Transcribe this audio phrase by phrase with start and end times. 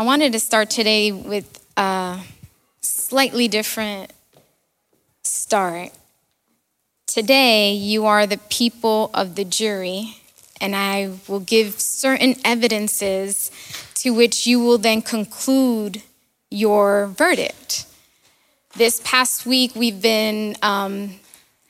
[0.00, 2.18] I wanted to start today with a
[2.80, 4.10] slightly different
[5.24, 5.90] start.
[7.06, 10.16] Today, you are the people of the jury,
[10.58, 13.50] and I will give certain evidences
[13.96, 16.00] to which you will then conclude
[16.50, 17.84] your verdict.
[18.76, 21.16] This past week, we've been um,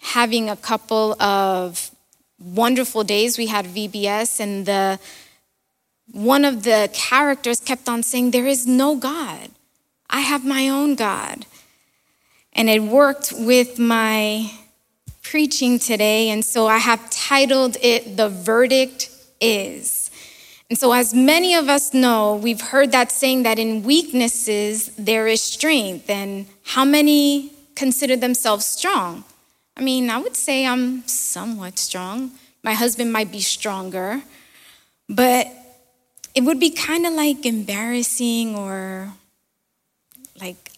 [0.03, 1.91] having a couple of
[2.39, 3.37] wonderful days.
[3.37, 5.01] We had VBS, and the
[6.12, 9.50] one of the characters kept on saying, There is no God.
[10.09, 11.46] I have my own God.
[12.52, 14.51] And it worked with my
[15.23, 16.28] preaching today.
[16.30, 19.10] And so I have titled it, The Verdict
[19.41, 20.10] Is.
[20.68, 25.27] And so, as many of us know, we've heard that saying that in weaknesses there
[25.27, 26.09] is strength.
[26.09, 29.24] And how many consider themselves strong?
[29.77, 32.32] I mean, I would say I'm somewhat strong.
[32.62, 34.23] My husband might be stronger.
[35.09, 35.48] But
[36.34, 39.12] it would be kind of like embarrassing or
[40.41, 40.73] like,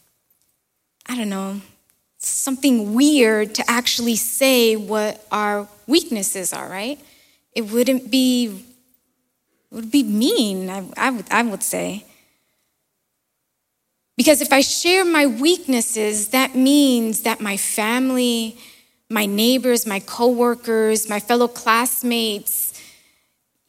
[1.06, 1.60] I don't know,
[2.18, 6.99] something weird to actually say what our weaknesses are, right?
[7.52, 8.65] It wouldn't be,
[9.71, 12.04] it would be mean, I, I, would, I would say.
[14.16, 18.57] Because if I share my weaknesses, that means that my family,
[19.10, 22.71] my neighbors, my coworkers, my fellow classmates,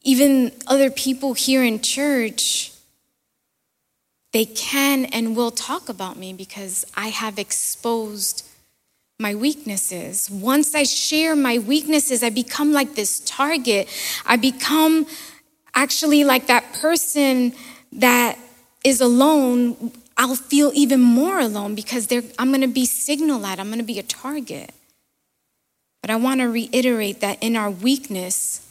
[0.04, 2.72] even other people here in church,
[4.34, 8.46] they can and will talk about me because I have exposed
[9.20, 10.30] my weaknesses.
[10.30, 13.88] Once I share my weaknesses, I become like this target.
[14.26, 15.06] I become
[15.76, 17.54] actually like that person
[17.94, 18.38] that
[18.84, 19.92] is alone.
[20.18, 23.86] I'll feel even more alone because I'm going to be signaled at, I'm going to
[23.86, 24.72] be a target.
[26.02, 28.63] But I want to reiterate that in our weakness,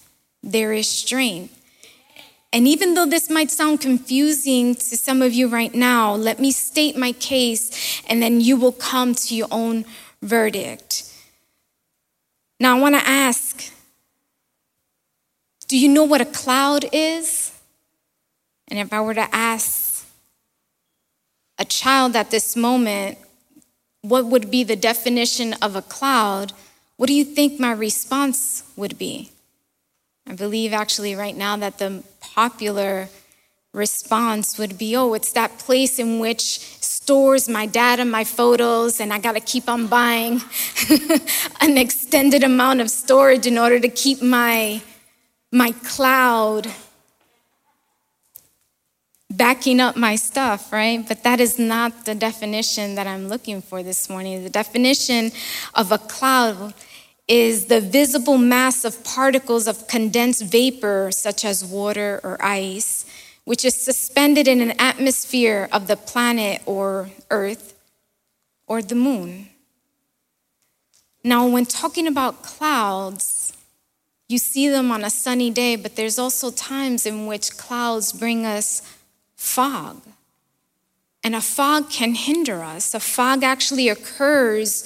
[0.43, 1.59] there is strength.
[2.53, 6.53] And even though this might sound confusing to some of you right now, let me
[6.53, 9.87] state my case and then you will come to your own
[10.21, 11.11] verdict.
[12.61, 13.73] Now, I want to ask
[15.69, 17.59] do you know what a cloud is?
[18.69, 20.07] And if I were to ask
[21.59, 23.17] a child at this moment,
[24.03, 26.53] what would be the definition of a cloud?
[26.99, 29.32] What do you think my response would be?
[30.27, 33.09] I believe actually right now that the popular
[33.73, 36.59] response would be oh, it's that place in which
[37.03, 40.41] stores my data, my photos, and I got to keep on buying
[41.61, 44.83] an extended amount of storage in order to keep my,
[45.51, 46.73] my cloud
[49.31, 51.07] backing up my stuff, right?
[51.07, 54.45] But that is not the definition that I'm looking for this morning.
[54.45, 55.33] The definition
[55.75, 56.75] of a cloud
[57.33, 63.07] is the visible mass of particles of condensed vapor, such as water or ice,
[63.45, 67.73] which is suspended in an atmosphere of the planet or Earth
[68.67, 69.49] or the moon.
[71.25, 73.55] Now, when talking about clouds,
[74.29, 78.45] you see them on a sunny day, but there's also times in which clouds bring
[78.45, 78.83] us
[79.37, 80.03] fog.
[81.25, 82.93] And a fog can hinder us.
[82.93, 84.85] A fog actually occurs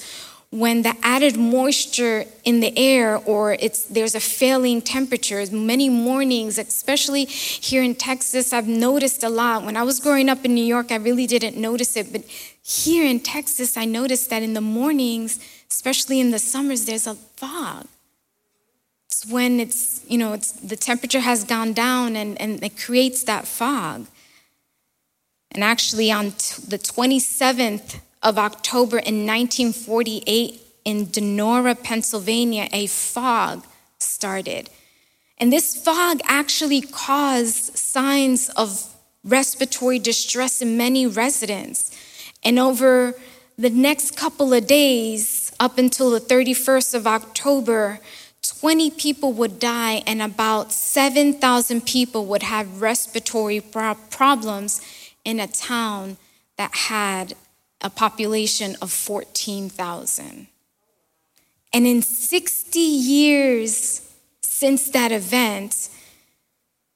[0.49, 6.57] when the added moisture in the air or it's there's a failing temperature many mornings
[6.57, 9.63] especially here in texas i've noticed a lot.
[9.63, 12.23] When i was growing up in new york i really didn't notice it but
[12.63, 17.15] here in texas i noticed that in the mornings especially in the summers there's a
[17.15, 17.87] fog.
[19.07, 23.23] It's when it's you know it's the temperature has gone down and, and it creates
[23.23, 24.07] that fog.
[25.51, 33.65] And actually on t- the 27th of October in 1948 in Donora, Pennsylvania, a fog
[33.99, 34.69] started.
[35.37, 38.93] And this fog actually caused signs of
[39.23, 41.97] respiratory distress in many residents.
[42.43, 43.13] And over
[43.57, 48.01] the next couple of days, up until the 31st of October,
[48.41, 54.81] 20 people would die and about 7,000 people would have respiratory problems
[55.23, 56.17] in a town
[56.57, 57.33] that had
[57.81, 60.47] a population of 14,000.
[61.73, 64.01] And in 60 years
[64.41, 65.89] since that event,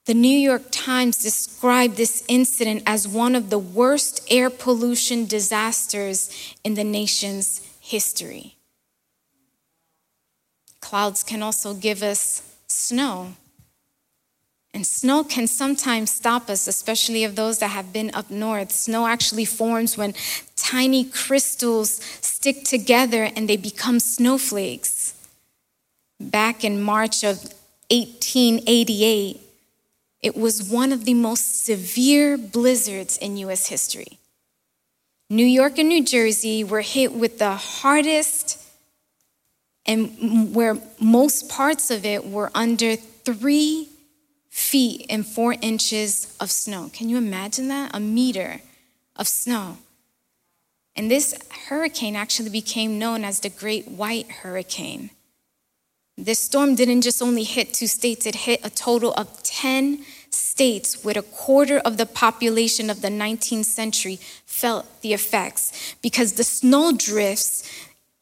[0.06, 6.56] the New York Times described this incident as one of the worst air pollution disasters
[6.63, 8.56] in the nation's history.
[10.80, 13.36] Clouds can also give us snow.
[14.73, 18.71] And snow can sometimes stop us, especially of those that have been up north.
[18.71, 20.13] Snow actually forms when
[20.56, 25.13] tiny crystals stick together and they become snowflakes.
[26.19, 27.38] Back in March of
[27.89, 29.41] 1888,
[30.21, 34.19] it was one of the most severe blizzards in US history.
[35.29, 38.59] New York and New Jersey were hit with the hardest,
[39.85, 43.89] and where most parts of it were under three
[44.51, 46.92] feet and four inches of snow.
[46.94, 47.95] Can you imagine that?
[47.95, 48.62] A meter
[49.15, 49.77] of snow.
[50.95, 51.33] And this
[51.69, 55.09] hurricane actually became known as the Great White Hurricane.
[56.18, 61.04] This storm didn't just only hit two states, it hit a total of 10 states
[61.04, 66.44] with a quarter of the population of the 19th century felt the effects because the
[66.44, 67.63] snow drifts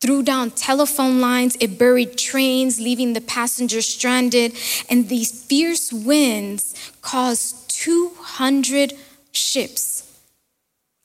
[0.02, 4.56] threw down telephone lines, it buried trains, leaving the passengers stranded,
[4.90, 8.94] and these fierce winds caused 200
[9.32, 10.20] ships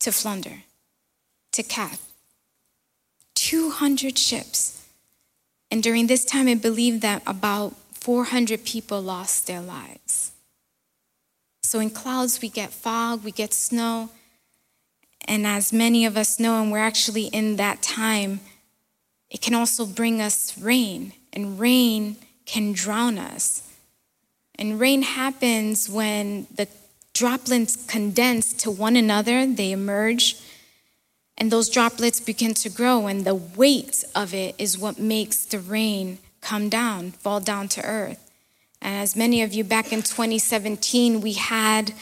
[0.00, 0.62] to flounder,
[1.52, 1.98] to cap.
[3.34, 4.86] 200 ships.
[5.70, 10.32] And during this time, I believe that about 400 people lost their lives.
[11.62, 14.10] So in clouds, we get fog, we get snow.
[15.26, 18.40] And as many of us know, and we're actually in that time,
[19.34, 22.14] it can also bring us rain, and rain
[22.46, 23.68] can drown us.
[24.54, 26.68] And rain happens when the
[27.14, 30.36] droplets condense to one another, they emerge,
[31.36, 35.58] and those droplets begin to grow, and the weight of it is what makes the
[35.58, 38.30] rain come down, fall down to earth.
[38.80, 41.92] And as many of you back in 2017, we had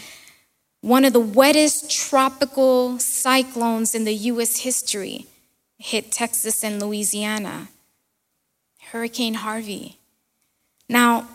[0.83, 5.29] one of the wettest tropical cyclones in the US history
[5.83, 7.69] hit Texas and Louisiana
[8.93, 9.99] Hurricane Harvey.
[10.89, 11.27] Now,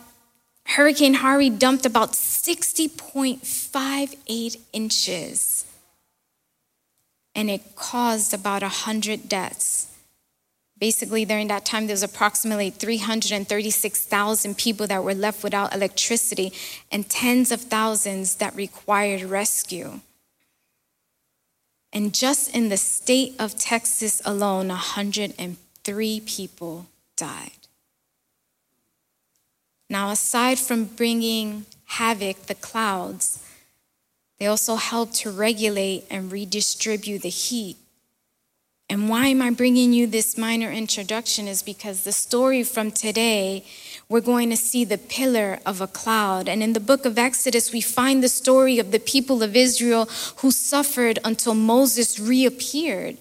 [0.64, 5.66] Hurricane Harvey dumped about 60.58 inches,
[7.34, 9.88] and it caused about 100 deaths.
[10.78, 16.54] Basically, during that time, there was approximately 336,000 people that were left without electricity
[16.90, 20.00] and tens of thousands that required rescue.
[21.92, 26.86] And just in the state of Texas alone, 103 people
[27.16, 27.50] died.
[29.90, 33.42] Now, aside from bringing havoc, the clouds,
[34.38, 37.76] they also help to regulate and redistribute the heat.
[38.90, 41.48] And why am I bringing you this minor introduction?
[41.48, 43.64] Is because the story from today
[44.08, 46.48] we're going to see the pillar of a cloud.
[46.48, 50.06] And in the book of Exodus, we find the story of the people of Israel
[50.36, 53.18] who suffered until Moses reappeared.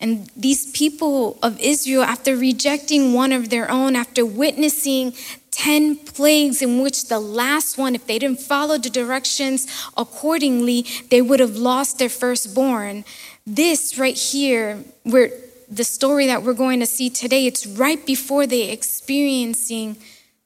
[0.00, 5.12] And these people of Israel, after rejecting one of their own, after witnessing
[5.50, 9.66] 10 plagues, in which the last one, if they didn't follow the directions
[9.98, 13.04] accordingly, they would have lost their firstborn.
[13.46, 15.32] This right here, where
[15.70, 19.96] the story that we're going to see today, it's right before they experiencing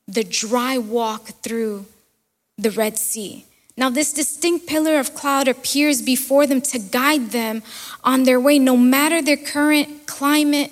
[0.06, 1.86] the dry walk through
[2.58, 3.46] the Red Sea.
[3.76, 7.62] Now, this distinct pillar of cloud appears before them to guide them
[8.04, 10.70] on their way, no matter their current climate,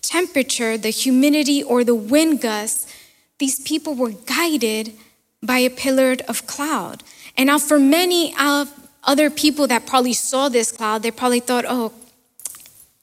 [0.00, 2.90] temperature, the humidity, or the wind gusts.
[3.38, 4.94] These people were guided
[5.42, 7.02] by a pillar of cloud.
[7.36, 8.72] And now, for many of
[9.04, 11.92] other people that probably saw this cloud, they probably thought, oh,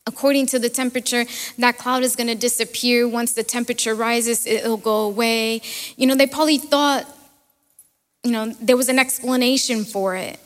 [0.08, 1.26] According to the temperature,
[1.58, 3.08] that cloud is going to disappear.
[3.08, 5.62] Once the temperature rises, it'll go away.
[5.98, 7.06] You know, they probably thought,
[8.24, 10.40] you know, there was an explanation for it.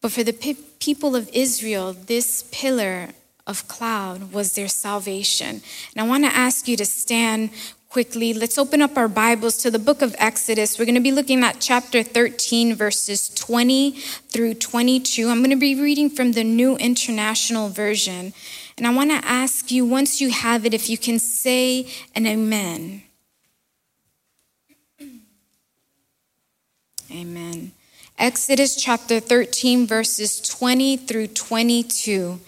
[0.00, 0.32] But for the
[0.80, 3.10] people of Israel, this pillar
[3.46, 5.62] of cloud was their salvation.
[5.94, 7.50] And I want to ask you to stand
[7.98, 8.32] quickly.
[8.32, 10.78] Let's open up our Bibles to the book of Exodus.
[10.78, 15.28] We're going to be looking at chapter 13, verses 20 through 22.
[15.28, 18.34] I'm going to be reading from the New International Version.
[18.76, 22.28] And I want to ask you, once you have it, if you can say an
[22.28, 23.02] amen.
[27.10, 27.72] Amen.
[28.16, 32.38] Exodus chapter 13, verses 20 through 22.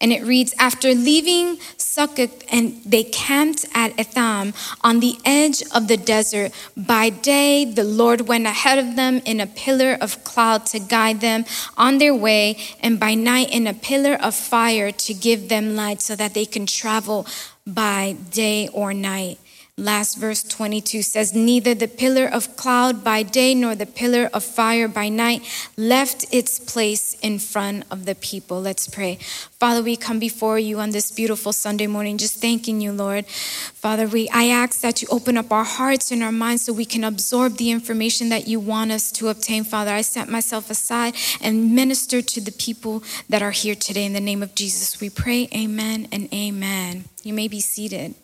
[0.00, 5.88] And it reads After leaving Succoth, and they camped at Etham on the edge of
[5.88, 6.52] the desert.
[6.76, 11.20] By day, the Lord went ahead of them in a pillar of cloud to guide
[11.20, 11.44] them
[11.76, 16.00] on their way, and by night, in a pillar of fire to give them light
[16.00, 17.26] so that they can travel
[17.66, 19.38] by day or night.
[19.80, 24.44] Last verse 22 says, Neither the pillar of cloud by day nor the pillar of
[24.44, 25.42] fire by night
[25.74, 28.60] left its place in front of the people.
[28.60, 29.16] Let's pray.
[29.58, 33.26] Father, we come before you on this beautiful Sunday morning, just thanking you, Lord.
[33.26, 36.84] Father, we, I ask that you open up our hearts and our minds so we
[36.84, 39.92] can absorb the information that you want us to obtain, Father.
[39.92, 44.04] I set myself aside and minister to the people that are here today.
[44.04, 47.06] In the name of Jesus, we pray, Amen and Amen.
[47.22, 48.14] You may be seated.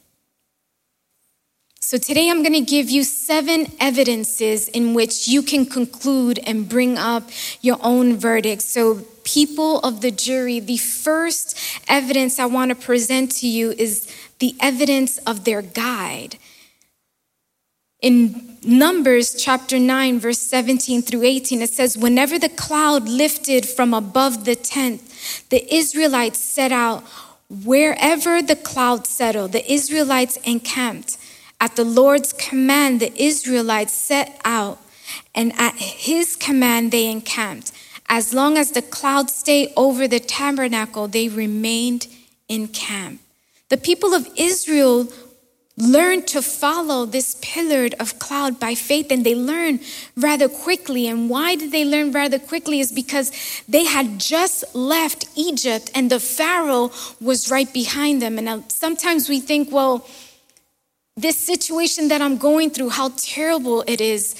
[1.86, 6.68] So today I'm going to give you seven evidences in which you can conclude and
[6.68, 8.62] bring up your own verdict.
[8.62, 14.12] So, people of the jury, the first evidence I want to present to you is
[14.40, 16.38] the evidence of their guide.
[18.00, 23.94] In Numbers chapter 9, verse 17 through 18, it says, Whenever the cloud lifted from
[23.94, 25.02] above the tent,
[25.50, 27.04] the Israelites set out.
[27.48, 31.16] Wherever the cloud settled, the Israelites encamped.
[31.60, 34.78] At the Lord's command, the Israelites set out,
[35.34, 37.72] and at his command, they encamped.
[38.08, 42.06] As long as the cloud stayed over the tabernacle, they remained
[42.48, 43.20] in camp.
[43.68, 45.08] The people of Israel
[45.78, 49.80] learned to follow this pillar of cloud by faith and they learned
[50.16, 53.30] rather quickly and why did they learn rather quickly is because
[53.68, 59.28] they had just left egypt and the pharaoh was right behind them and uh, sometimes
[59.28, 60.08] we think well
[61.16, 64.34] this situation that I'm going through, how terrible it is.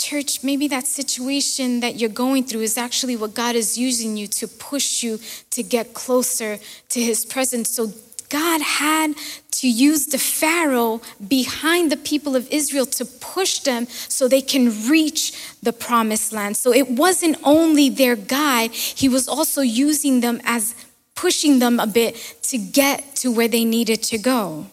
[0.00, 4.26] Church, maybe that situation that you're going through is actually what God is using you
[4.26, 7.70] to push you to get closer to His presence.
[7.70, 7.92] So
[8.28, 9.14] God had
[9.52, 14.88] to use the Pharaoh behind the people of Israel to push them so they can
[14.88, 16.56] reach the promised land.
[16.56, 20.74] So it wasn't only their guide, He was also using them as
[21.14, 24.66] pushing them a bit to get to where they needed to go.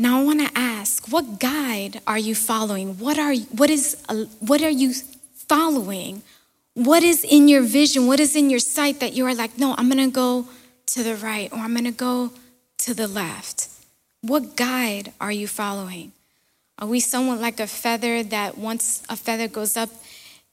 [0.00, 2.96] Now I want to ask, what guide are you following?
[2.96, 4.94] What are what is uh, what are you
[5.46, 6.22] following?
[6.72, 8.06] What is in your vision?
[8.06, 10.48] What is in your sight that you are like, no, I'm going to go
[10.96, 12.32] to the right or I'm going to go
[12.78, 13.68] to the left?
[14.22, 16.12] What guide are you following?
[16.78, 19.90] Are we somewhat like a feather that once a feather goes up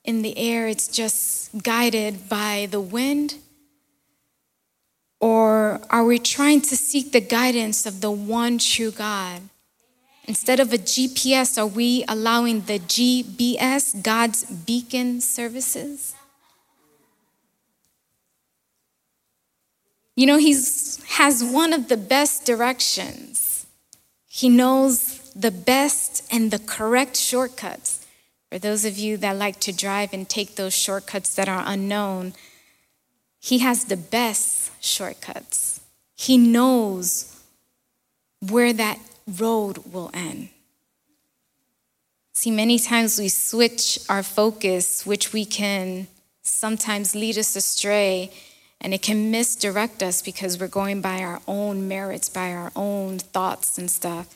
[0.03, 3.35] in the air, it's just guided by the wind?
[5.19, 9.41] Or are we trying to seek the guidance of the one true God?
[10.25, 16.13] Instead of a GPS, are we allowing the GBS, God's beacon services?
[20.15, 23.65] You know, He has one of the best directions.
[24.27, 28.05] He knows the best and the correct shortcuts.
[28.49, 32.33] For those of you that like to drive and take those shortcuts that are unknown,
[33.39, 35.81] He has the best shortcuts.
[36.15, 37.39] He knows
[38.39, 38.99] where that
[39.39, 40.49] road will end.
[42.33, 46.07] See, many times we switch our focus, which we can
[46.43, 48.31] sometimes lead us astray,
[48.79, 53.17] and it can misdirect us because we're going by our own merits, by our own
[53.19, 54.33] thoughts and stuff.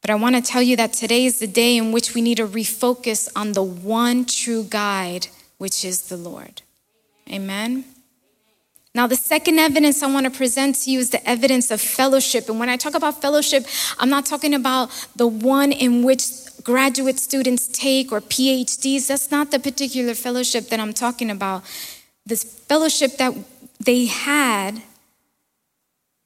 [0.00, 2.36] But I want to tell you that today is the day in which we need
[2.36, 5.26] to refocus on the one true guide,
[5.58, 6.62] which is the Lord.
[7.28, 7.84] Amen.
[8.94, 12.48] Now, the second evidence I want to present to you is the evidence of fellowship.
[12.48, 13.66] And when I talk about fellowship,
[13.98, 16.22] I'm not talking about the one in which
[16.62, 19.06] graduate students take or PhDs.
[19.06, 21.62] That's not the particular fellowship that I'm talking about.
[22.26, 23.34] This fellowship that
[23.78, 24.82] they had,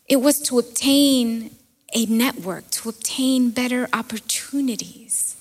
[0.08, 1.50] it was to obtain
[1.94, 5.36] a network, to obtain better opportunities.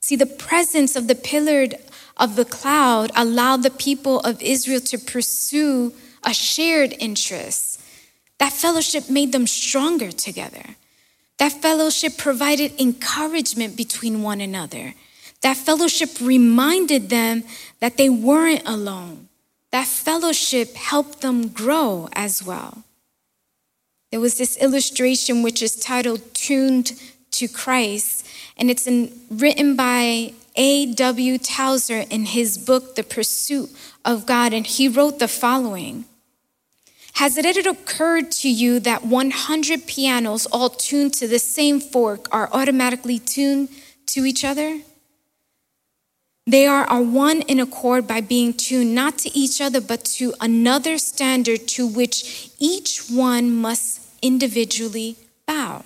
[0.00, 1.68] See, the presence of the pillar
[2.16, 5.94] of the cloud allowed the people of Israel to pursue
[6.24, 7.80] a shared interest.
[8.38, 10.76] That fellowship made them stronger together.
[11.38, 14.94] That fellowship provided encouragement between one another.
[15.42, 17.44] That fellowship reminded them
[17.80, 19.28] that they weren't alone.
[19.72, 22.84] That fellowship helped them grow as well.
[24.10, 26.92] There was this illustration which is titled Tuned
[27.32, 28.26] to Christ,
[28.56, 31.38] and it's in, written by A.W.
[31.38, 33.70] Tozer in his book, The Pursuit
[34.04, 36.04] of God, and he wrote the following
[37.14, 42.26] has it ever occurred to you that 100 pianos all tuned to the same fork
[42.32, 43.68] are automatically tuned
[44.06, 44.80] to each other?
[46.46, 50.34] They are, are one in accord by being tuned not to each other, but to
[50.40, 55.16] another standard to which each one must individually
[55.46, 55.84] bow.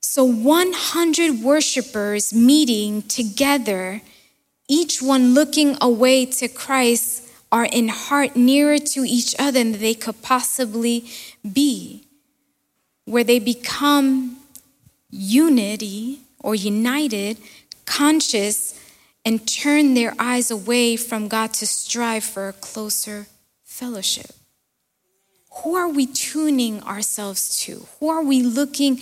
[0.00, 4.02] So 100 worshipers meeting together,
[4.68, 7.23] each one looking away to Christ
[7.54, 11.08] are in heart nearer to each other than they could possibly
[11.52, 12.02] be,
[13.04, 14.36] where they become
[15.08, 17.38] unity or united,
[17.86, 18.76] conscious,
[19.24, 23.28] and turn their eyes away from God to strive for a closer
[23.62, 24.32] fellowship.
[25.62, 27.86] Who are we tuning ourselves to?
[28.00, 28.96] Who are we looking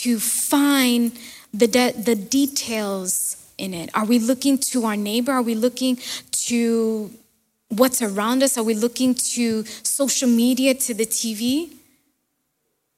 [0.00, 1.12] to find
[1.52, 3.90] the, de- the details in it?
[3.92, 5.32] Are we looking to our neighbor?
[5.32, 5.98] Are we looking
[6.46, 7.10] to
[7.68, 8.58] what's around us?
[8.58, 11.78] Are we looking to social media, to the TV?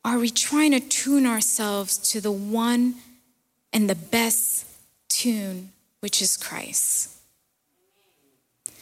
[0.04, 2.94] are we trying to tune ourselves to the one
[3.72, 4.66] and the best
[5.08, 7.16] tune, which is Christ?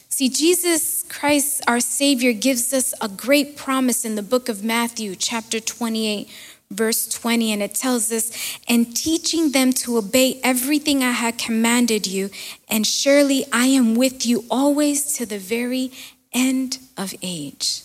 [0.08, 5.14] See, Jesus Christ, our Savior, gives us a great promise in the book of Matthew,
[5.14, 6.28] chapter 28,
[6.70, 12.06] verse 20, and it tells us, And teaching them to obey everything I had commanded
[12.06, 12.30] you,
[12.68, 15.90] and surely I am with you always to the very
[16.32, 17.82] end of age.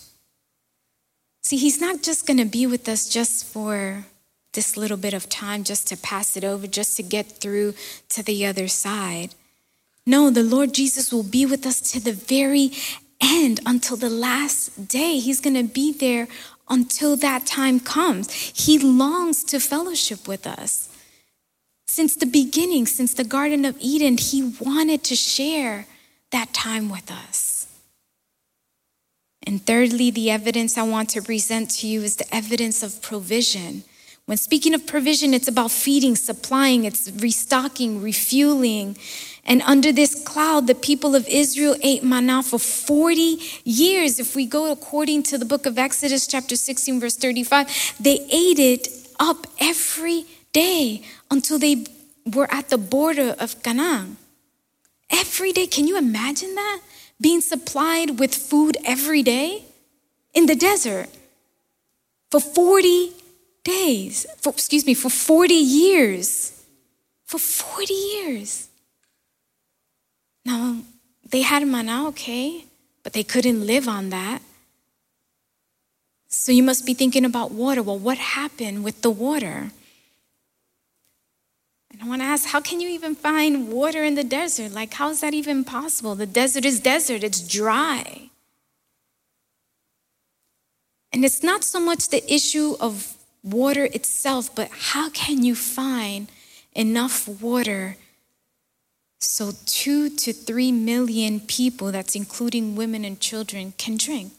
[1.42, 4.06] See, He's not just going to be with us just for
[4.52, 7.74] this little bit of time, just to pass it over, just to get through
[8.10, 9.34] to the other side.
[10.06, 12.72] No, the Lord Jesus will be with us to the very
[13.20, 15.18] end until the last day.
[15.18, 16.28] He's going to be there
[16.68, 18.32] until that time comes.
[18.32, 20.88] He longs to fellowship with us.
[21.86, 25.86] Since the beginning, since the Garden of Eden, He wanted to share
[26.32, 27.66] that time with us.
[29.46, 33.84] And thirdly, the evidence I want to present to you is the evidence of provision.
[34.26, 38.96] When speaking of provision, it's about feeding, supplying, it's restocking, refueling.
[39.46, 44.18] And under this cloud, the people of Israel ate manna for 40 years.
[44.18, 48.58] If we go according to the book of Exodus, chapter 16, verse 35, they ate
[48.58, 48.88] it
[49.20, 51.84] up every day until they
[52.32, 54.16] were at the border of Canaan.
[55.10, 55.66] Every day.
[55.66, 56.80] Can you imagine that?
[57.20, 59.64] Being supplied with food every day
[60.32, 61.08] in the desert
[62.30, 63.12] for 40
[63.62, 66.64] days, for, excuse me, for 40 years.
[67.26, 68.68] For 40 years.
[70.44, 70.78] Now,
[71.28, 72.64] they had manna, okay,
[73.02, 74.42] but they couldn't live on that.
[76.28, 77.82] So you must be thinking about water.
[77.82, 79.70] Well, what happened with the water?
[81.90, 84.72] And I want to ask, how can you even find water in the desert?
[84.72, 86.16] Like, how is that even possible?
[86.16, 88.30] The desert is desert, it's dry.
[91.12, 96.28] And it's not so much the issue of water itself, but how can you find
[96.74, 97.96] enough water
[99.26, 104.32] so two to three million people, that's including women and children, can drink?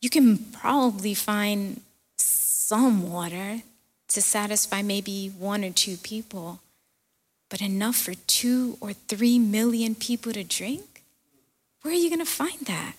[0.00, 1.80] You can probably find
[2.16, 3.62] some water
[4.08, 6.60] to satisfy maybe one or two people,
[7.48, 11.02] but enough for two or three million people to drink?
[11.82, 12.94] Where are you going to find that?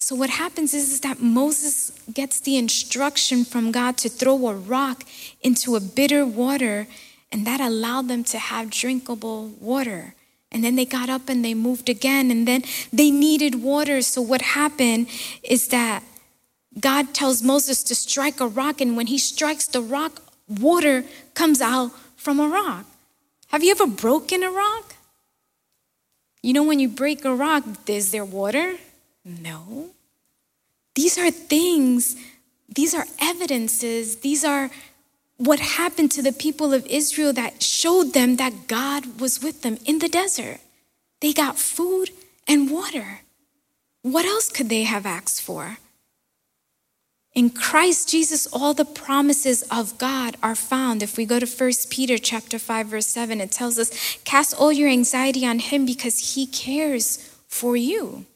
[0.00, 4.54] So, what happens is, is that Moses gets the instruction from God to throw a
[4.54, 5.04] rock
[5.42, 6.88] into a bitter water,
[7.32, 10.14] and that allowed them to have drinkable water.
[10.52, 14.02] And then they got up and they moved again, and then they needed water.
[14.02, 15.08] So, what happened
[15.42, 16.04] is that
[16.78, 21.62] God tells Moses to strike a rock, and when he strikes the rock, water comes
[21.62, 22.84] out from a rock.
[23.48, 24.94] Have you ever broken a rock?
[26.42, 28.76] You know, when you break a rock, is there water?
[29.24, 29.90] No.
[30.94, 32.16] These are things,
[32.68, 34.70] these are evidences, these are
[35.44, 39.76] what happened to the people of Israel that showed them that God was with them
[39.84, 40.60] in the desert.
[41.20, 42.10] They got food
[42.46, 43.20] and water.
[44.02, 45.78] What else could they have asked for?
[47.34, 51.02] In Christ Jesus, all the promises of God are found.
[51.02, 54.72] If we go to 1 Peter chapter 5, verse 7, it tells us, cast all
[54.72, 57.16] your anxiety on him because he cares
[57.48, 58.26] for you.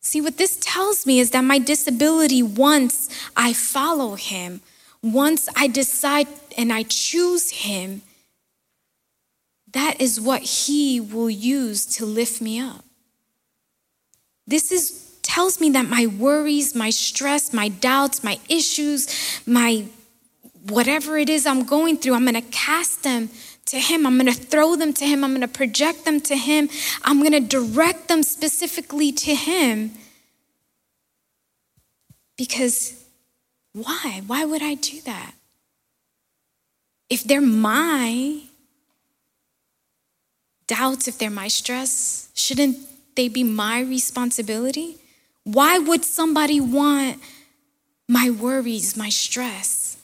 [0.00, 4.62] See, what this tells me is that my disability, once I follow Him,
[5.02, 8.02] once I decide and I choose Him,
[9.72, 12.84] that is what He will use to lift me up.
[14.46, 19.06] This is tells me that my worries, my stress, my doubts, my issues,
[19.46, 19.84] my
[20.68, 23.28] whatever it is I'm going through, I'm going to cast them
[23.66, 24.06] to Him.
[24.06, 25.22] I'm going to throw them to Him.
[25.22, 26.70] I'm going to project them to Him.
[27.02, 29.92] I'm going to direct them specifically to Him.
[32.36, 33.04] Because
[33.84, 34.22] why?
[34.26, 35.32] Why would I do that?
[37.08, 38.42] If they're my
[40.66, 42.76] doubts, if they're my stress, shouldn't
[43.16, 44.96] they be my responsibility?
[45.44, 47.20] Why would somebody want
[48.08, 49.96] my worries, my stress?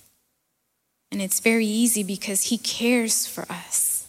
[1.13, 4.09] And it's very easy because He cares for us.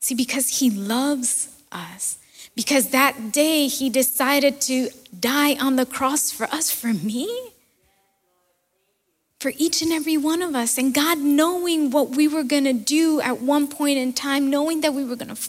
[0.00, 2.18] See, because He loves us.
[2.54, 7.52] Because that day He decided to die on the cross for us, for me,
[9.40, 10.78] for each and every one of us.
[10.78, 14.80] And God, knowing what we were going to do at one point in time, knowing
[14.80, 15.48] that we were going to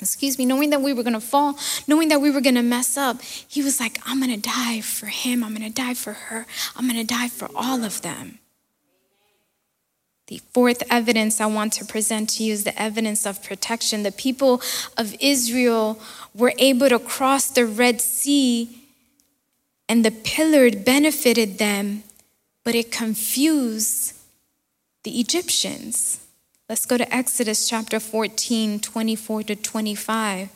[0.00, 2.62] excuse me, knowing that we were going to fall, knowing that we were going to
[2.62, 5.42] mess up, he was like, I'm going to die for him.
[5.42, 6.46] I'm going to die for her.
[6.76, 8.38] I'm going to die for all of them.
[10.26, 14.02] The fourth evidence I want to present to you is the evidence of protection.
[14.02, 14.62] The people
[14.96, 16.00] of Israel
[16.34, 18.80] were able to cross the Red Sea
[19.88, 22.04] and the pillar benefited them,
[22.64, 24.14] but it confused
[25.04, 26.20] the Egyptians.
[26.68, 30.48] Let's go to Exodus chapter 14, 24 to 25.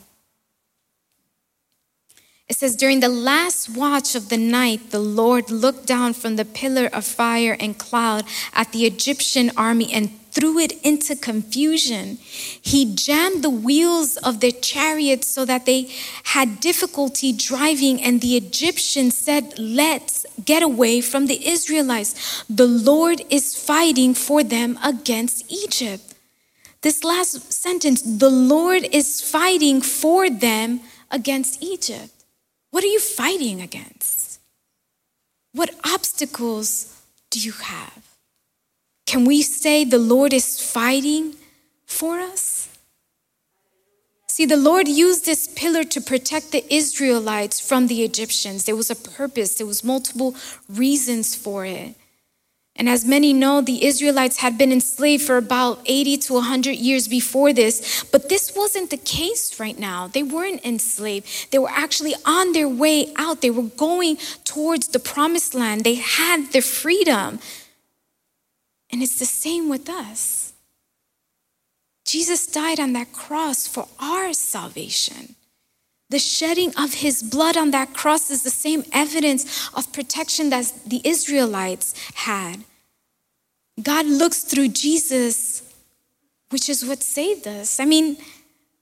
[2.47, 6.45] It says, During the last watch of the night, the Lord looked down from the
[6.45, 12.17] pillar of fire and cloud at the Egyptian army and threw it into confusion.
[12.61, 15.89] He jammed the wheels of their chariots so that they
[16.25, 22.43] had difficulty driving, and the Egyptians said, Let's get away from the Israelites.
[22.49, 26.15] The Lord is fighting for them against Egypt.
[26.81, 32.13] This last sentence, the Lord is fighting for them against Egypt.
[32.71, 34.39] What are you fighting against?
[35.51, 38.08] What obstacles do you have?
[39.09, 41.33] Can we say the Lord is fighting
[41.87, 42.69] for us?
[44.27, 48.65] See, the Lord used this pillar to protect the Israelites from the Egyptians.
[48.65, 50.35] There was a purpose, there was multiple
[50.69, 51.95] reasons for it.
[52.75, 57.07] And as many know, the Israelites had been enslaved for about 80 to 100 years
[57.07, 58.03] before this.
[58.11, 60.05] But this wasn't the case right now.
[60.07, 61.51] They weren't enslaved.
[61.51, 63.41] They were actually on their way out.
[63.41, 65.83] They were going towards the promised land.
[65.83, 67.39] They had their freedom.
[68.91, 70.53] And it's the same with us.
[72.05, 75.35] Jesus died on that cross for our salvation.
[76.09, 80.73] The shedding of his blood on that cross is the same evidence of protection that
[80.87, 82.63] the Israelites had.
[83.81, 85.61] God looks through Jesus,
[86.49, 87.79] which is what saved us.
[87.79, 88.17] I mean,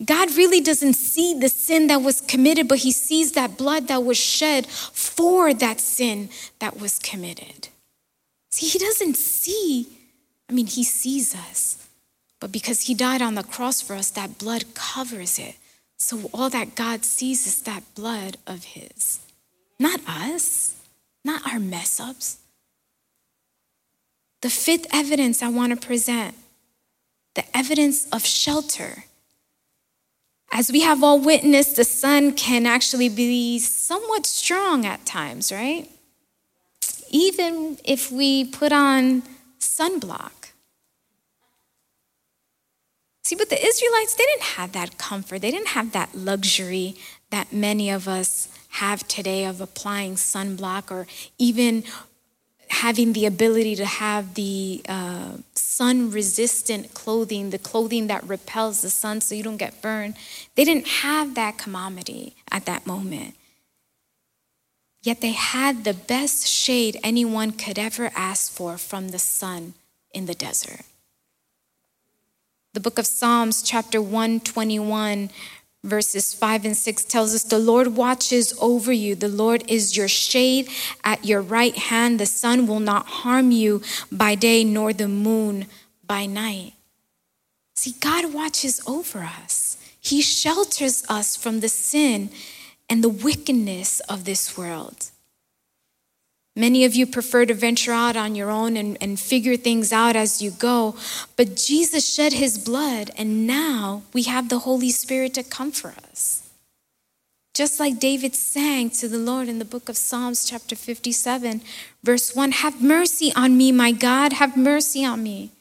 [0.03, 4.03] God really doesn't see the sin that was committed, but He sees that blood that
[4.03, 7.67] was shed for that sin that was committed.
[8.51, 9.96] See, He doesn't see,
[10.49, 11.87] I mean, He sees us,
[12.39, 15.55] but because He died on the cross for us, that blood covers it.
[15.97, 19.19] So all that God sees is that blood of His,
[19.79, 20.75] not us,
[21.25, 22.37] not our mess ups.
[24.41, 26.35] The fifth evidence I want to present
[27.33, 29.03] the evidence of shelter.
[30.51, 35.89] As we have all witnessed, the sun can actually be somewhat strong at times, right?
[37.11, 39.23] Even if we put on
[39.59, 40.36] sunblock.
[43.27, 45.41] See, but the Israelites, they didn't have that comfort.
[45.41, 46.95] They didn't have that luxury
[47.29, 48.47] that many of us
[48.79, 51.83] have today of applying sunblock or even
[52.69, 58.89] having the ability to have the uh, sun resistant clothing, the clothing that repels the
[58.89, 60.15] sun so you don't get burned.
[60.55, 63.35] They didn't have that commodity at that moment.
[65.03, 69.73] Yet they had the best shade anyone could ever ask for from the sun
[70.13, 70.85] in the desert.
[72.77, 75.31] The book of Psalms, chapter 121,
[75.83, 79.15] verses 5 and 6 tells us the Lord watches over you.
[79.15, 80.69] The Lord is your shade
[81.03, 82.19] at your right hand.
[82.19, 85.65] The sun will not harm you by day, nor the moon
[86.05, 86.73] by night.
[87.75, 92.29] See, God watches over us, He shelters us from the sin
[92.87, 95.09] and the wickedness of this world.
[96.57, 100.15] Many of you prefer to venture out on your own and, and figure things out
[100.15, 100.95] as you go.
[101.35, 106.49] But Jesus shed his blood, and now we have the Holy Spirit to comfort us.
[107.53, 111.61] Just like David sang to the Lord in the book of Psalms, chapter 57,
[112.03, 115.51] verse 1 Have mercy on me, my God, have mercy on me.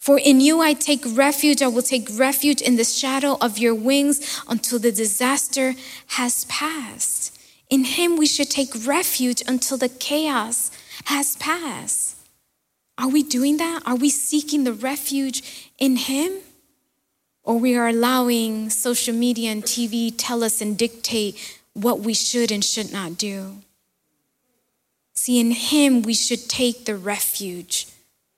[0.00, 1.62] For in you I take refuge.
[1.62, 5.76] I will take refuge in the shadow of your wings until the disaster
[6.08, 7.33] has passed.
[7.70, 10.70] In Him we should take refuge until the chaos
[11.06, 12.16] has passed.
[12.96, 13.82] Are we doing that?
[13.86, 16.32] Are we seeking the refuge in Him?
[17.42, 22.50] Or we are allowing social media and TV tell us and dictate what we should
[22.50, 23.58] and should not do?
[25.14, 27.86] See, in Him we should take the refuge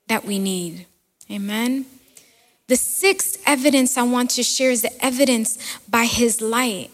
[0.08, 0.86] that we need.
[1.30, 1.86] Amen.
[2.68, 6.90] The sixth evidence I want to share is the evidence by His light.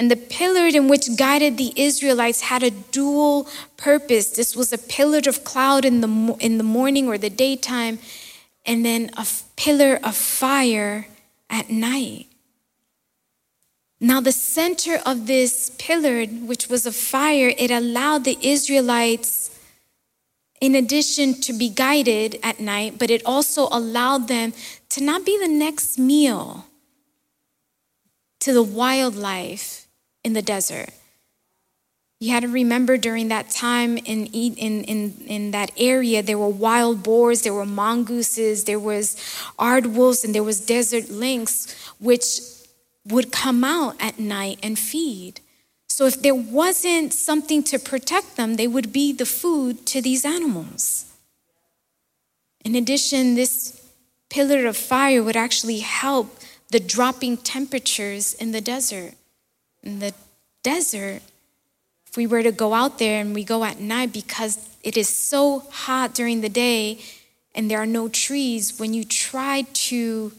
[0.00, 4.30] And the pillar in which guided the Israelites had a dual purpose.
[4.30, 7.98] This was a pillar of cloud in the, in the morning or the daytime,
[8.64, 11.06] and then a pillar of fire
[11.50, 12.28] at night.
[14.00, 19.50] Now, the center of this pillar, which was a fire, it allowed the Israelites,
[20.62, 24.54] in addition to be guided at night, but it also allowed them
[24.88, 26.64] to not be the next meal
[28.38, 29.79] to the wildlife
[30.24, 30.90] in the desert.
[32.20, 36.48] You had to remember during that time in, in, in, in that area, there were
[36.48, 39.16] wild boars, there were mongooses, there was
[39.58, 42.40] aardwolves, and there was desert lynx, which
[43.06, 45.40] would come out at night and feed.
[45.88, 50.26] So if there wasn't something to protect them, they would be the food to these
[50.26, 51.06] animals.
[52.64, 53.82] In addition, this
[54.28, 56.38] pillar of fire would actually help
[56.70, 59.14] the dropping temperatures in the desert.
[59.82, 60.14] In the
[60.62, 61.22] desert,
[62.06, 65.08] if we were to go out there and we go at night because it is
[65.08, 66.98] so hot during the day
[67.54, 70.32] and there are no trees, when you try to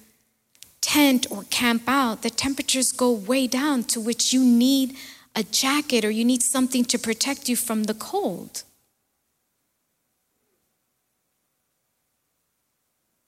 [0.82, 4.96] tent or camp out, the temperatures go way down to which you need
[5.36, 8.64] a jacket or you need something to protect you from the cold.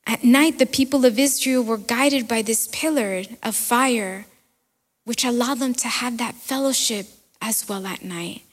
[0.05, 4.25] At night, the people of Israel were guided by this pillar of fire,
[5.05, 7.07] which allowed them to have that fellowship
[7.41, 8.43] as well at night.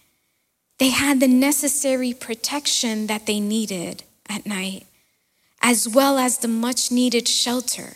[0.79, 4.87] They had the necessary protection that they needed at night,
[5.61, 7.95] as well as the much needed shelter.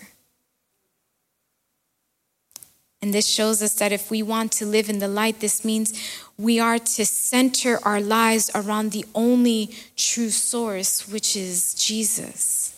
[3.01, 5.93] And this shows us that if we want to live in the light, this means
[6.39, 12.75] we are to center our lives around the only true source, which is Jesus.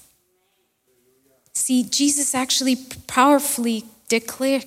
[1.52, 4.64] See, Jesus actually powerfully declared,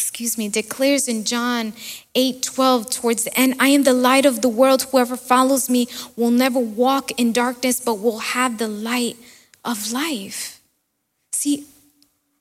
[0.00, 1.74] excuse me, declares in John
[2.14, 4.82] 8 12 towards the end, I am the light of the world.
[4.84, 9.18] Whoever follows me will never walk in darkness, but will have the light
[9.62, 10.62] of life.
[11.32, 11.66] See,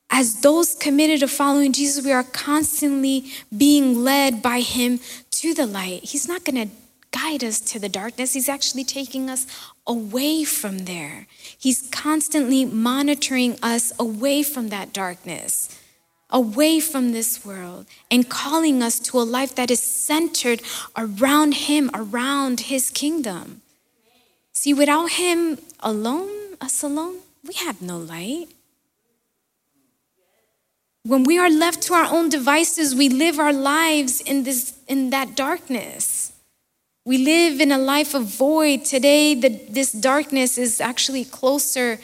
[0.09, 4.99] as those committed to following Jesus, we are constantly being led by Him
[5.31, 6.05] to the light.
[6.05, 6.73] He's not going to
[7.11, 9.45] guide us to the darkness, He's actually taking us
[9.85, 11.27] away from there.
[11.57, 15.78] He's constantly monitoring us away from that darkness,
[16.29, 20.61] away from this world, and calling us to a life that is centered
[20.95, 23.61] around Him, around His kingdom.
[24.53, 28.47] See, without Him alone, us alone, we have no light.
[31.03, 35.09] When we are left to our own devices, we live our lives in, this, in
[35.09, 36.33] that darkness.
[37.05, 38.85] We live in a life of void.
[38.85, 41.99] Today, the, this darkness is actually closer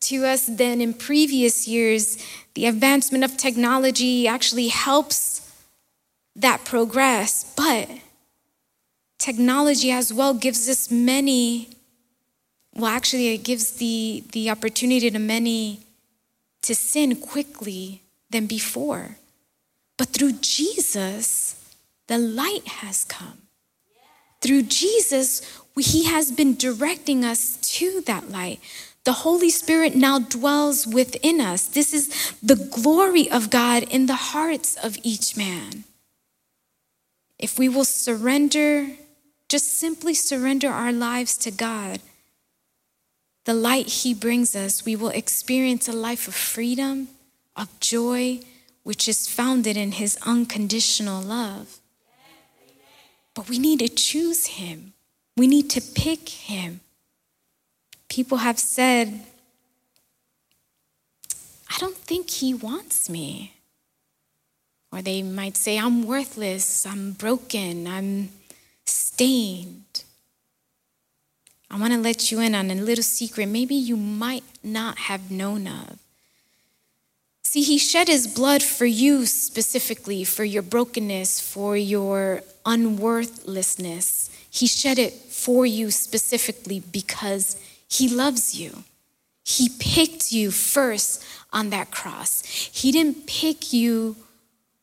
[0.00, 2.18] to us than in previous years.
[2.54, 5.50] The advancement of technology actually helps
[6.36, 7.88] that progress, but
[9.18, 11.68] technology as well gives us many,
[12.74, 15.80] well, actually, it gives the, the opportunity to many
[16.62, 19.16] to sin quickly than before.
[19.96, 21.74] But through Jesus,
[22.06, 23.38] the light has come.
[24.40, 25.42] Through Jesus,
[25.78, 28.60] He has been directing us to that light.
[29.04, 31.66] The Holy Spirit now dwells within us.
[31.66, 35.84] This is the glory of God in the hearts of each man.
[37.38, 38.88] If we will surrender,
[39.48, 42.00] just simply surrender our lives to God,
[43.46, 47.08] the light He brings us, we will experience a life of freedom,
[47.56, 48.40] of joy,
[48.82, 51.78] which is founded in His unconditional love.
[53.34, 54.92] But we need to choose Him,
[55.36, 56.80] we need to pick Him.
[58.10, 59.20] People have said,
[61.70, 63.54] I don't think He wants me.
[64.92, 68.30] Or they might say, I'm worthless, I'm broken, I'm
[68.84, 70.02] stained.
[71.70, 75.30] I want to let you in on a little secret maybe you might not have
[75.30, 76.00] known of.
[77.44, 84.30] See, he shed his blood for you specifically, for your brokenness, for your unworthlessness.
[84.50, 87.56] He shed it for you specifically because
[87.90, 88.84] he loves you.
[89.44, 92.42] He picked you first on that cross.
[92.72, 94.16] He didn't pick you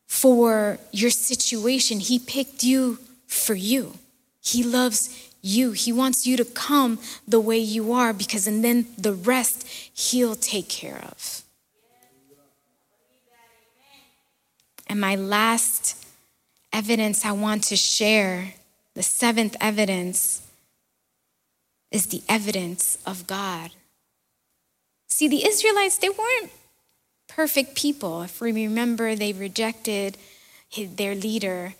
[0.06, 3.94] for your situation, He picked you for you.
[4.42, 5.72] He loves you.
[5.72, 10.34] He wants you to come the way you are because, and then the rest He'll
[10.34, 11.42] take care of.
[14.86, 16.06] And my last
[16.72, 18.54] evidence I want to share,
[18.94, 20.47] the seventh evidence,
[21.90, 23.70] is the evidence of God.
[25.08, 26.50] See, the Israelites, they weren't
[27.28, 28.22] perfect people.
[28.22, 30.16] If we remember, they rejected
[30.76, 31.74] their leader.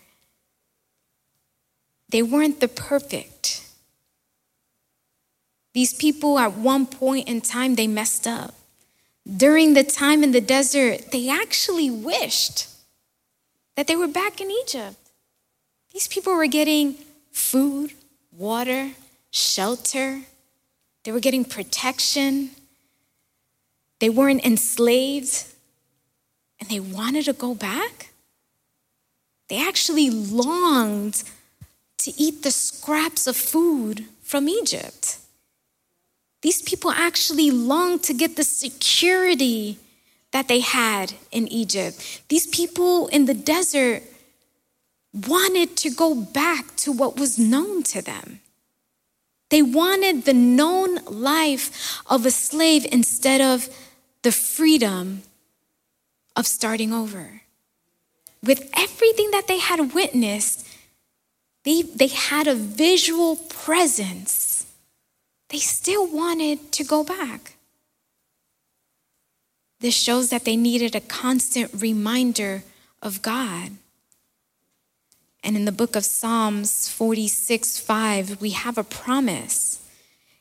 [2.08, 3.66] They weren't the perfect.
[5.74, 8.54] These people, at one point in time, they messed up.
[9.36, 12.66] During the time in the desert, they actually wished
[13.76, 14.96] that they were back in Egypt.
[15.92, 16.94] These people were getting
[17.30, 17.92] food,
[18.32, 18.92] water,
[19.30, 20.22] shelter,
[21.04, 22.50] they were getting protection,
[24.00, 25.44] they weren't enslaved,
[26.60, 28.10] and they wanted to go back.
[29.48, 31.22] They actually longed
[31.98, 35.18] to eat the scraps of food from Egypt.
[36.42, 39.78] These people actually longed to get the security
[40.30, 42.22] that they had in Egypt.
[42.28, 44.02] These people in the desert
[45.12, 48.40] wanted to go back to what was known to them.
[49.50, 53.68] They wanted the known life of a slave instead of
[54.22, 55.22] the freedom
[56.36, 57.42] of starting over.
[58.42, 60.66] With everything that they had witnessed,
[61.64, 64.66] they, they had a visual presence.
[65.48, 67.56] They still wanted to go back.
[69.80, 72.64] This shows that they needed a constant reminder
[73.02, 73.72] of God.
[75.48, 79.80] And in the book of Psalms 46 5, we have a promise.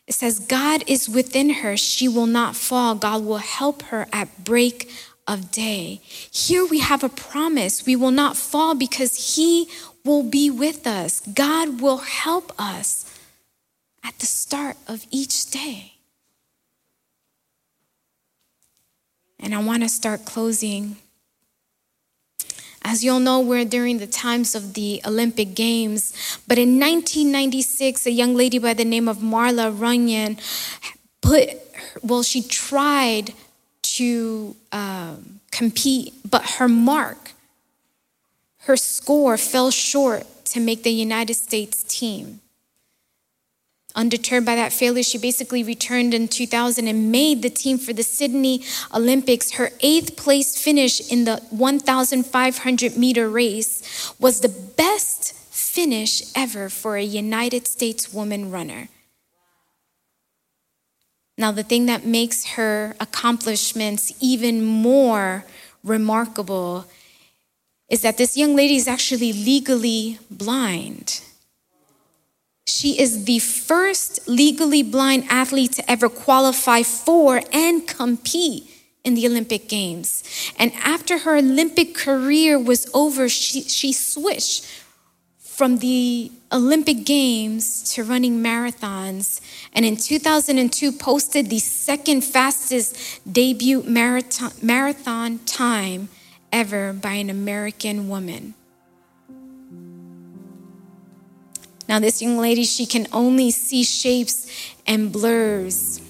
[0.06, 1.78] It says, God is within her.
[1.78, 2.94] She will not fall.
[2.94, 4.92] God will help her at break
[5.26, 6.02] of day.
[6.04, 7.86] Here we have a promise.
[7.86, 9.70] We will not fall because He
[10.04, 11.22] will be with us.
[11.22, 13.06] God will help us
[14.04, 15.94] at the start of each day.
[19.40, 20.98] And I want to start closing.
[22.90, 26.14] As you all know, we're during the times of the Olympic Games.
[26.48, 30.40] But in 1996, a young lady by the name of Marla Runyan
[31.22, 31.50] put,
[32.02, 33.34] well, she tried
[33.98, 37.32] to um, compete, but her mark,
[38.60, 42.40] her score fell short to make the United States team.
[43.98, 48.04] Undeterred by that failure, she basically returned in 2000 and made the team for the
[48.04, 48.62] Sydney
[48.94, 49.54] Olympics.
[49.54, 56.96] Her eighth place finish in the 1,500 meter race was the best finish ever for
[56.96, 58.90] a United States woman runner.
[61.36, 65.44] Now, the thing that makes her accomplishments even more
[65.84, 66.86] remarkable
[67.90, 71.22] is that this young lady is actually legally blind.
[72.68, 78.70] She is the first legally blind athlete to ever qualify for and compete
[79.06, 80.22] in the Olympic Games.
[80.60, 84.66] And after her Olympic career was over, she, she switched
[85.40, 89.40] from the Olympic Games to running marathons.
[89.72, 96.10] And in 2002, posted the second fastest debut marathon, marathon time
[96.52, 98.56] ever by an American woman.
[101.88, 106.02] Now, this young lady, she can only see shapes and blurs.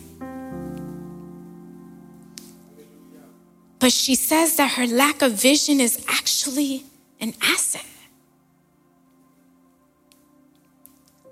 [3.79, 6.83] But she says that her lack of vision is actually
[7.19, 7.85] an asset.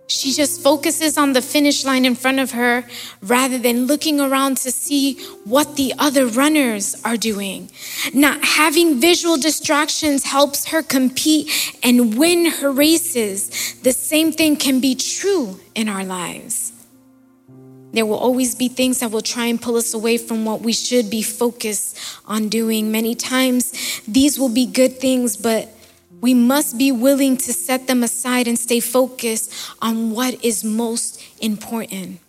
[0.08, 2.86] She just focuses on the finish line in front of her
[3.22, 5.16] rather than looking around to see
[5.46, 7.72] what the other runners are doing.
[8.14, 11.50] Not having visual distractions helps her compete
[11.84, 13.76] and win her races.
[13.82, 16.72] The same thing can be true in our lives.
[17.96, 20.74] There will always be things that will try and pull us away from what we
[20.74, 22.92] should be focused on doing.
[22.92, 23.72] Many times,
[24.06, 25.70] these will be good things, but
[26.26, 31.22] we must be willing to set them aside and stay focused on what is most
[31.40, 32.20] important.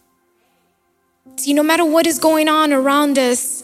[1.38, 3.62] See, no matter what is going on around us,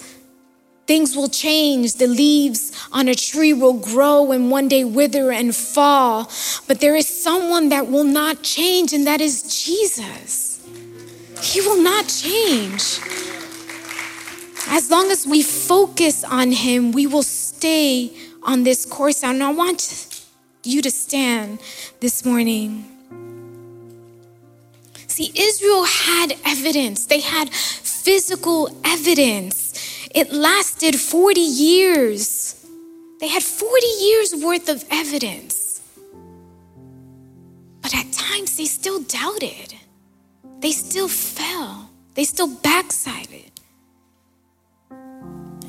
[0.87, 1.97] things will change.
[1.97, 6.31] The leaves on a tree will grow and one day wither and fall.
[6.67, 10.67] But there is someone that will not change, and that is Jesus.
[11.43, 13.01] He will not change.
[14.69, 19.23] As long as we focus on Him, we will stay on this course.
[19.23, 20.09] And I want
[20.65, 21.61] you to stand
[22.01, 22.85] this morning.
[25.07, 30.09] See, Israel had evidence, they had physical evidence.
[30.15, 32.67] It lasted 40 years.
[33.21, 35.81] They had 40 years worth of evidence.
[37.81, 39.75] But at times they still doubted,
[40.61, 43.52] they still fell, they still backsided.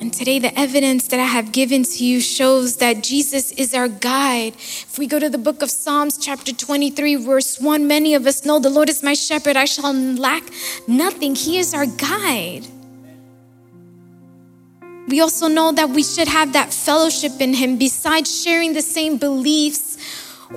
[0.03, 3.87] And today, the evidence that I have given to you shows that Jesus is our
[3.87, 4.53] guide.
[4.57, 8.43] If we go to the book of Psalms, chapter 23, verse 1, many of us
[8.43, 10.43] know the Lord is my shepherd, I shall lack
[10.89, 11.35] nothing.
[11.35, 12.67] He is our guide.
[15.07, 19.17] We also know that we should have that fellowship in Him besides sharing the same
[19.17, 19.97] beliefs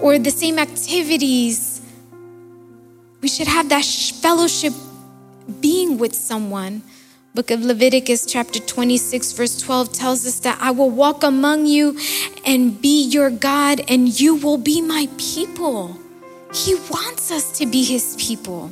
[0.02, 1.80] or the same activities.
[3.20, 4.72] We should have that fellowship
[5.60, 6.82] being with someone
[7.36, 11.98] book of Leviticus, chapter 26, verse 12, tells us that I will walk among you
[12.46, 15.98] and be your God, and you will be my people.
[16.54, 18.70] He wants us to be his people.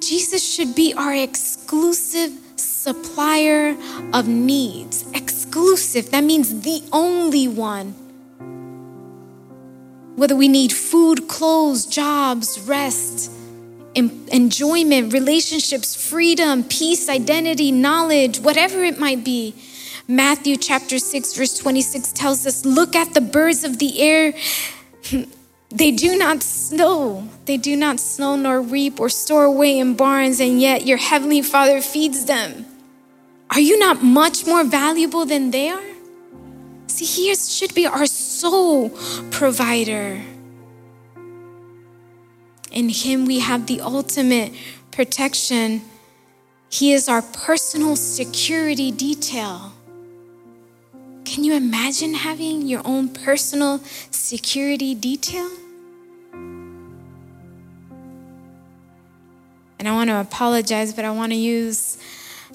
[0.00, 3.76] Jesus should be our exclusive supplier
[4.12, 5.08] of needs.
[5.14, 7.94] Exclusive, that means the only one.
[10.16, 13.30] Whether we need food, clothes, jobs, rest,
[13.94, 19.54] enjoyment, relationships, freedom, peace, identity, knowledge, whatever it might be.
[20.06, 24.34] Matthew chapter 6, verse 26 tells us, Look at the birds of the air.
[25.72, 30.40] They do not snow, they do not snow nor reap or store away in barns,
[30.40, 32.66] and yet your heavenly Father feeds them.
[33.50, 35.90] Are you not much more valuable than they are?
[36.88, 38.90] See, He should be our sole
[39.30, 40.20] provider.
[42.70, 44.52] In Him, we have the ultimate
[44.90, 45.82] protection.
[46.68, 49.72] He is our personal security detail.
[51.24, 53.78] Can you imagine having your own personal
[54.10, 55.50] security detail?
[59.78, 61.98] And I want to apologize, but I want to use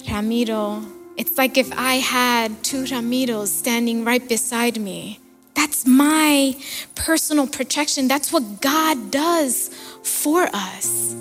[0.08, 0.82] Ramiro.
[1.16, 5.20] It's like if I had two Ramiros standing right beside me.
[5.66, 6.54] That's my
[6.94, 8.06] personal protection.
[8.06, 9.68] That's what God does
[10.04, 11.12] for us.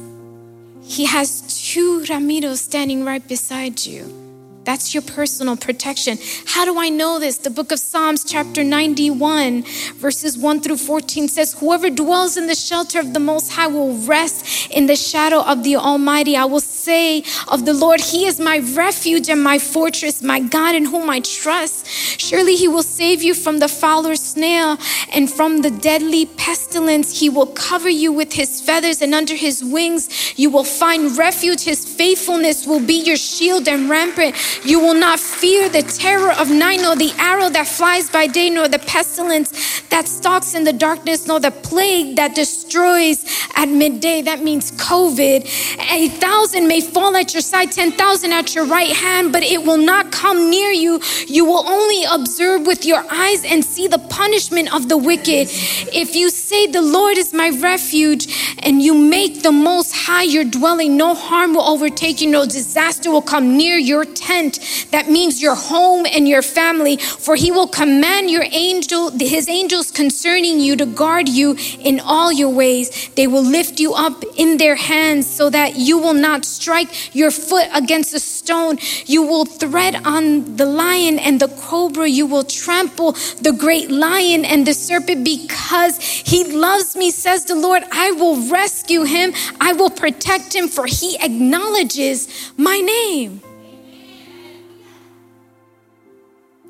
[0.84, 1.42] He has
[1.72, 4.25] two Ramiros standing right beside you.
[4.66, 6.18] That's your personal protection.
[6.48, 7.38] How do I know this?
[7.38, 9.64] The book of Psalms, chapter 91,
[9.98, 13.96] verses 1 through 14 says, Whoever dwells in the shelter of the Most High will
[13.96, 16.36] rest in the shadow of the Almighty.
[16.36, 20.74] I will say of the Lord, He is my refuge and my fortress, my God
[20.74, 21.88] in whom I trust.
[22.20, 24.78] Surely He will save you from the fowler's snare
[25.14, 27.20] and from the deadly pestilence.
[27.20, 31.62] He will cover you with His feathers, and under His wings you will find refuge.
[31.62, 34.34] His faithfulness will be your shield and rampart.
[34.64, 38.50] You will not fear the terror of night, nor the arrow that flies by day,
[38.50, 43.26] nor the pestilence that stalks in the darkness, nor the plague that destroys
[43.56, 44.22] at midday.
[44.22, 45.46] That means COVID.
[45.92, 49.78] A thousand may fall at your side, 10,000 at your right hand, but it will
[49.78, 51.00] not come near you.
[51.28, 55.48] You will only observe with your eyes and see the punishment of the wicked.
[55.94, 60.46] If you say, The Lord is my refuge, and you make the most high your
[60.46, 64.88] dwelling, no harm will overtake you, no disaster will come near your tent tent.
[64.92, 66.98] That means your home and your family.
[66.98, 72.32] For he will command your angel, his angels concerning you to guard you in all
[72.32, 73.10] your ways.
[73.16, 77.32] They will lift you up in their hands so that you will not strike your
[77.32, 78.78] foot against a stone.
[79.06, 82.08] You will tread on the lion and the cobra.
[82.08, 87.56] You will trample the great lion and the serpent because he loves me, says the
[87.56, 87.84] Lord.
[87.92, 89.34] I will rescue him.
[89.60, 93.42] I will protect him for he acknowledges my name.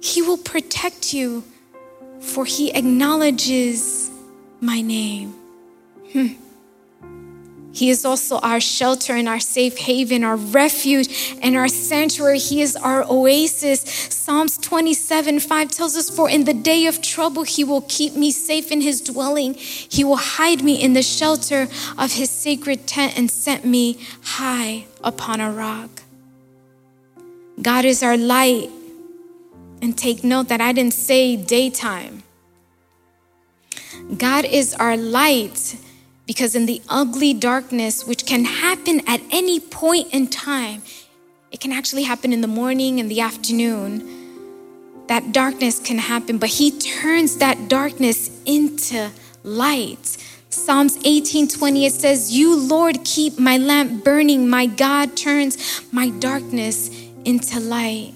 [0.05, 1.43] He will protect you,
[2.19, 4.11] for He acknowledges
[4.61, 5.33] my name.
[6.13, 6.27] Hmm.
[7.73, 12.37] He is also our shelter and our safe haven, our refuge and our sanctuary.
[12.37, 13.81] He is our oasis.
[13.81, 18.29] Psalms 27 5 tells us, For in the day of trouble, He will keep me
[18.29, 19.55] safe in His dwelling.
[19.55, 24.85] He will hide me in the shelter of His sacred tent and set me high
[25.03, 26.03] upon a rock.
[27.59, 28.69] God is our light
[29.81, 32.23] and take note that I didn't say daytime.
[34.17, 35.77] God is our light
[36.27, 40.81] because in the ugly darkness, which can happen at any point in time,
[41.51, 44.11] it can actually happen in the morning and the afternoon.
[45.07, 49.11] That darkness can happen, but He turns that darkness into
[49.43, 50.17] light.
[50.49, 54.49] Psalms 18 20, it says, You, Lord, keep my lamp burning.
[54.49, 56.89] My God turns my darkness
[57.23, 58.13] into light.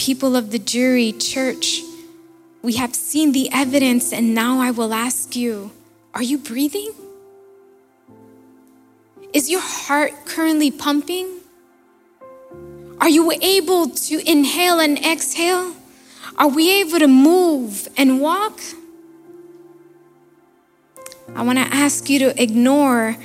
[0.00, 1.82] People of the jury, church,
[2.62, 5.72] we have seen the evidence, and now I will ask you
[6.14, 6.92] are you breathing?
[9.34, 11.40] Is your heart currently pumping?
[12.98, 15.74] Are you able to inhale and exhale?
[16.38, 18.58] Are we able to move and walk?
[21.36, 23.18] I want to ask you to ignore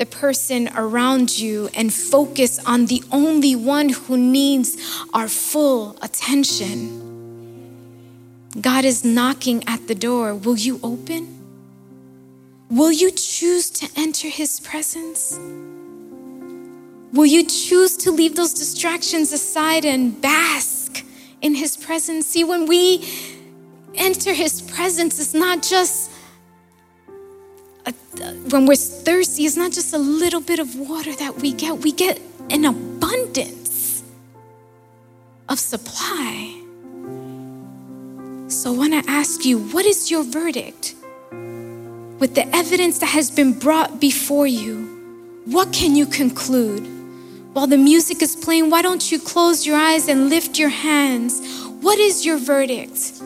[0.00, 4.78] the person around you and focus on the only one who needs
[5.12, 6.78] our full attention.
[8.58, 10.34] God is knocking at the door.
[10.34, 11.36] Will you open?
[12.70, 15.38] Will you choose to enter his presence?
[17.12, 21.04] Will you choose to leave those distractions aside and bask
[21.42, 22.24] in his presence?
[22.26, 23.06] See, when we
[23.94, 26.09] enter his presence, it's not just
[28.20, 31.78] Uh, when we're thirsty, it's not just a little bit of water that we get,
[31.78, 32.20] we get
[32.50, 34.02] an abundance
[35.48, 36.56] of supply.
[38.48, 40.94] So I want to ask you what is your verdict?
[41.30, 46.86] With the evidence that has been brought before you, what can you conclude?
[47.52, 51.40] While the music is playing, why don't you close your eyes and lift your hands?
[51.80, 53.22] What is your verdict?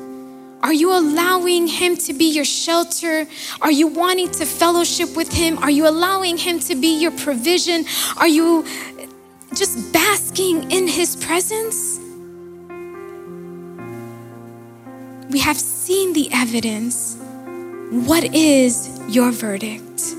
[0.64, 3.26] Are you allowing Him to be your shelter?
[3.60, 5.58] Are you wanting to fellowship with Him?
[5.58, 7.84] Are you allowing Him to be your provision?
[8.16, 8.64] Are you
[9.54, 12.00] just basking in His presence?
[15.30, 17.18] We have seen the evidence.
[17.90, 20.14] What is your verdict?